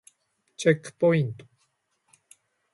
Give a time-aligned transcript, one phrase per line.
[0.57, 1.45] チェックポイント